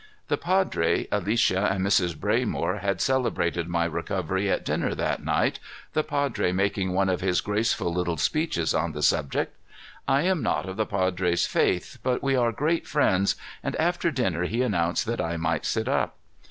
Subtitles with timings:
[0.29, 2.15] The padre, Alicia, and Mrs.
[2.15, 5.59] Braymore had celebrated my recovery at dinner that night,
[5.93, 9.55] the padre making one of his graceful little speeches on the subject.
[10.07, 14.45] I am not of the padre's faith, but we are great friends, and after dinner
[14.45, 16.17] he announced that I might sit up.